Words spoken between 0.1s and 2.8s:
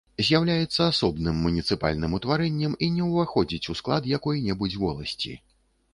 З'яўляецца асобным муніцыпальным утварэннем